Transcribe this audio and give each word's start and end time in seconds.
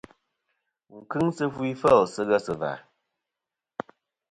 Wù 0.89 0.97
n-kɨŋ 1.01 1.25
sɨ 1.35 1.45
fu 1.53 1.61
ifêl 1.73 2.01
sɨ 2.13 2.21
ghesɨ̀và. 2.29 2.71